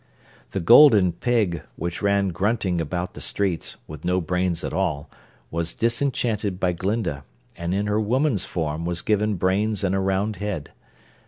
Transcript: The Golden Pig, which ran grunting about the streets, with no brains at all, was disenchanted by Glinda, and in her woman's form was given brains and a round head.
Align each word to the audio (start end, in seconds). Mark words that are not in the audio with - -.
The 0.49 0.59
Golden 0.59 1.11
Pig, 1.11 1.61
which 1.75 2.01
ran 2.01 2.29
grunting 2.29 2.81
about 2.81 3.13
the 3.13 3.21
streets, 3.21 3.75
with 3.87 4.03
no 4.03 4.19
brains 4.19 4.63
at 4.63 4.73
all, 4.73 5.11
was 5.51 5.75
disenchanted 5.75 6.59
by 6.59 6.71
Glinda, 6.73 7.23
and 7.55 7.71
in 7.75 7.85
her 7.85 7.99
woman's 8.01 8.43
form 8.43 8.83
was 8.83 9.03
given 9.03 9.35
brains 9.35 9.83
and 9.83 9.93
a 9.93 9.99
round 9.99 10.37
head. 10.37 10.71